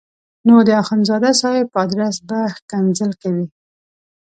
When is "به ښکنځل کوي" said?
2.29-3.45